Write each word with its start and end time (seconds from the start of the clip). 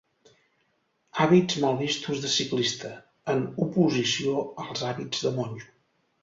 Hàbits 1.17 1.59
mal 1.65 1.77
vistos 1.81 2.23
de 2.23 2.31
ciclista, 2.37 2.91
en 3.35 3.45
oposició 3.67 4.35
als 4.65 4.83
hàbits 4.91 5.23
de 5.29 5.35
monjo. 5.39 5.71